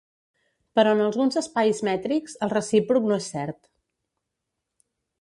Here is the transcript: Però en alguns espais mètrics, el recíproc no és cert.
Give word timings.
Però 0.79 0.93
en 0.97 1.03
alguns 1.07 1.37
espais 1.41 1.83
mètrics, 1.89 2.37
el 2.47 2.53
recíproc 2.57 3.09
no 3.13 3.23
és 3.23 3.31
cert. 3.39 3.63